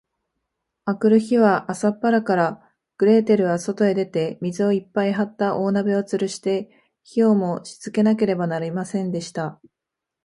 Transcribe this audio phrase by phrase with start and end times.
[0.85, 6.71] あくる日は、朝っぱらから、グレーテルはそとへ出て、水をいっぱいはった大鍋をつるして、
[7.03, 9.61] 火をもしつけなければなりませんでした。